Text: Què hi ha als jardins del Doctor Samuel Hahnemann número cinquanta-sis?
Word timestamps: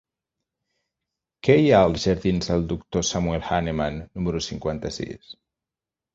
Què 1.47 1.57
hi 1.63 1.67
ha 1.71 1.81
als 1.89 2.05
jardins 2.07 2.49
del 2.53 2.65
Doctor 2.73 3.07
Samuel 3.11 3.45
Hahnemann 3.51 4.01
número 4.19 4.43
cinquanta-sis? 4.49 5.31